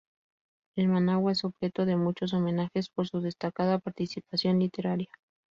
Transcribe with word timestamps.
En 0.75 0.89
Managua 0.91 1.31
es 1.31 1.43
objeto 1.43 1.85
de 1.85 1.95
muchos 1.95 2.33
homenajes 2.33 2.89
por 2.89 3.07
su 3.07 3.21
destacada 3.21 3.77
participación 3.77 4.57
literaria. 4.57 5.09